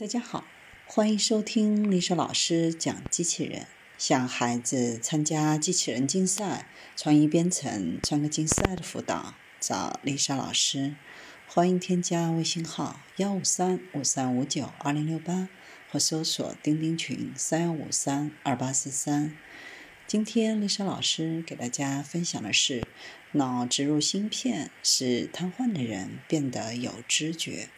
[0.00, 0.44] 大家好，
[0.86, 3.66] 欢迎收听丽莎老师讲机器人。
[3.98, 10.94] 想孩子参加机器人竞赛、创意编程、创客竞赛的辅导，找丽莎老师。
[11.48, 15.48] 欢迎添加微信号幺五三五三五九二零六八，
[15.90, 19.36] 或搜索钉钉群三幺五三二八四三。
[20.06, 22.86] 今天丽莎老师给大家分享的是：
[23.32, 27.68] 脑植入芯片使瘫痪的人变得有知觉。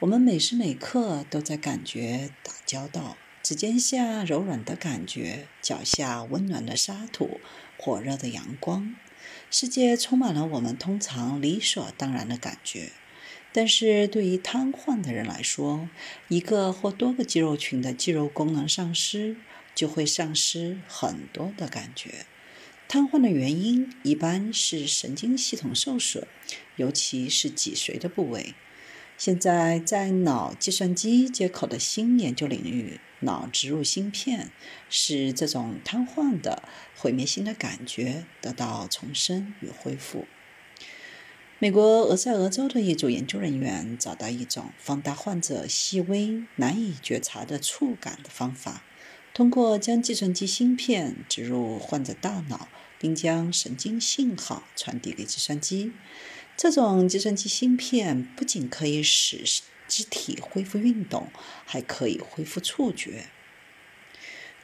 [0.00, 7.40] 我们每时每刻都在感觉打交道，指尖下柔软的感觉，脚下温暖的沙土，
[7.78, 8.94] 火热的阳光，
[9.50, 12.92] 世界充满了我们通常理所当然的感觉。
[13.54, 15.88] 但是对于瘫痪的人来说，
[16.28, 19.36] 一个或多个肌肉群的肌肉功能丧失，
[19.74, 22.26] 就会丧失很多的感觉。
[22.86, 26.28] 瘫痪的原因一般是神经系统受损，
[26.76, 28.54] 尤其是脊髓的部位。
[29.18, 34.50] 现在，在脑计算机接口的新研究领域，脑植入芯片
[34.90, 36.62] 使这种瘫痪的
[36.94, 40.26] 毁灭性的感觉得到重生与恢复。
[41.58, 48.84] 美国俄亥俄州的一组研究人员找到一种放大患者细微、难以觉察的触感的方法，
[49.32, 55.92] 通过将计算机芯片植入患者大脑，并将神经信号传递给计算机。
[56.56, 59.44] 这种计算机芯片不仅可以使
[59.86, 61.28] 肢体恢复运动，
[61.66, 63.26] 还可以恢复触觉。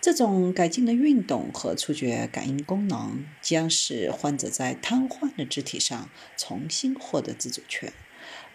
[0.00, 7.92] 这种改进的运动和触觉感应功能将使患者在瘫痪的肢体上重新获得自主权，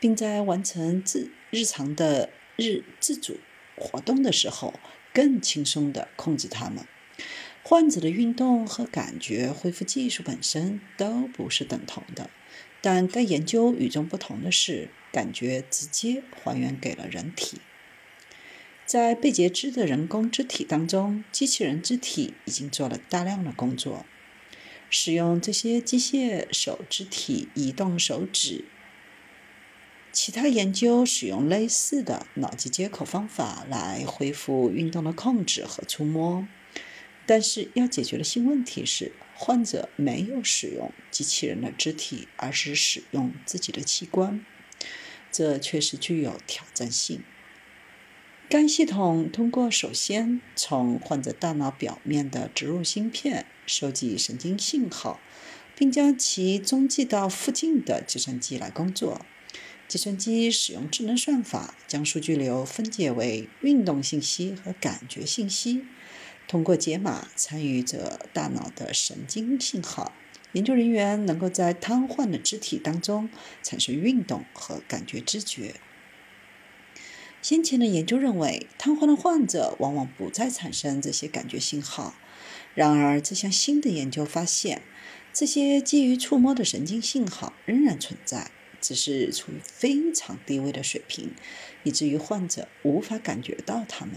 [0.00, 3.38] 并在完成自日常的日自主
[3.76, 4.72] 活动的时候
[5.12, 6.86] 更轻松地控制它们。
[7.62, 12.30] 患者的运动和感觉恢复技术本身都不是等同的。
[12.84, 17.62] 但该研究与众不同的是，感觉直接还原给了人体。
[18.84, 24.04] 在被截肢的人工肢体当中，机器人肢体已经做了大量的工作。
[24.90, 28.66] 使用这些机械手肢体移动手指。
[30.12, 36.46] 其他研究使用类似的脑机接口方法来恢复运动的控制和触摸。
[37.24, 39.12] 但是要解决的新问题是。
[39.34, 44.44] 患者没有使用机器人的肢体，而是使用自己的器官，
[45.30, 47.22] 这确实具有挑战性。
[48.48, 55.18] 该系统通过首先从患者大脑表面的植入芯片收集神经信号，
[55.74, 59.24] 并将其中继到附近的计算机来工作。
[59.88, 65.84] 计算机使用智能算法将数据流分解为运动信息和感觉信息。
[66.46, 70.12] 通过解码参与者大脑的神经信号，
[70.52, 73.28] 研究人员能够在瘫痪的肢体当中
[73.62, 75.74] 产生运动和感觉知觉。
[77.42, 82.14] 先前的研究认为，瘫痪的患者往往不再产生这些感觉信号。
[82.74, 84.82] 然而，这项新的研究发现，
[85.32, 88.50] 这些基于触摸的神经信号仍然存在，
[88.80, 91.34] 只是处于非常低微的水平，
[91.82, 94.14] 以至于患者无法感觉到它们。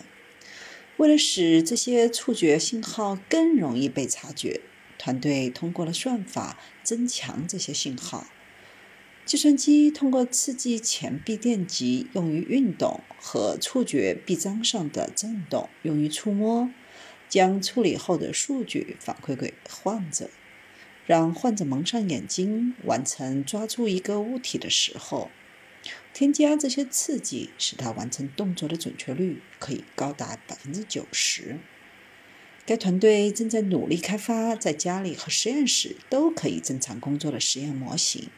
[0.98, 4.62] 为了使这些触觉信号更容易被察觉，
[4.98, 8.26] 团队通过了算法增强这些信号。
[9.24, 16.72] 计算机通过刺激前臂电极用于运动和触觉臂章上的振动用于触摸，
[17.30, 20.30] 将处理后的数据反馈给患者，
[21.06, 25.30] 让患者蒙上眼睛，完成抓住一个物体的时候。
[26.14, 31.60] 添加这些刺激，使他完成动作的准确率可以高达百分之九十。
[32.66, 38.30] 该团队正在努力开发在家里和实验室都可以正常工作的实验模型。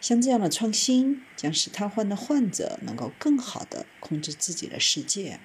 [0.00, 5.40] 像这样的创新，将使瘫痪的患者能够更好地控制自己的世界。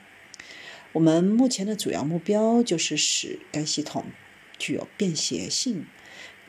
[0.93, 4.05] 我们目前的主要目标就是使该系统
[4.57, 5.85] 具有便携性，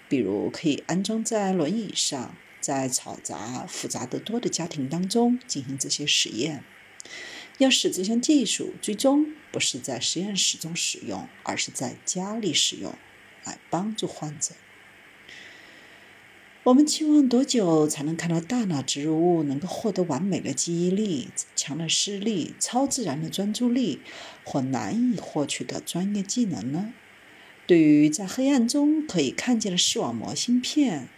[0.09, 2.37] 比如可以安装在轮椅上。
[2.63, 6.65] 在嘈杂、复杂得多的家庭当中进行这些实验，
[7.59, 12.95] 要使这项技术最终不是在实验室中使用，而是在家里使用，
[13.45, 14.55] 来帮助患者。
[16.65, 23.99] 我们期望多久才能看到大脑植入物能够获得完美的记忆力、强的视力、超自然的专注力
[24.45, 26.95] 或难以获取的专业技能呢？
[27.67, 31.09] 对于在黑暗中可以看见的视网膜芯片。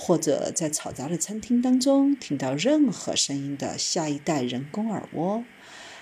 [0.00, 5.42] 或者在嘈杂的餐厅当中听到任何声音的下一代人工耳蜗，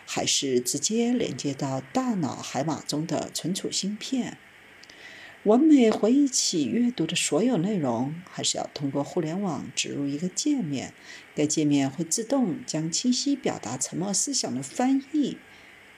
[0.04, 4.36] 还是直接连接到大脑海马中的存储芯片？
[5.44, 10.92] 完美回忆起阅读的所有内容，还是要通过互联网植入一个界面，
[11.34, 15.38] 该界面会自动将清晰表达沉默思想的翻译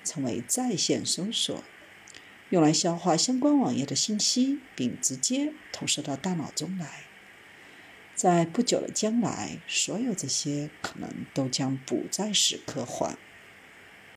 [0.04, 1.64] 成为在线搜索，
[2.50, 7.07] 用来消化相关网页的信息，并直接投射到大脑中来。
[8.19, 13.17] 在不久的将来，所有这些可能都将不再是科幻。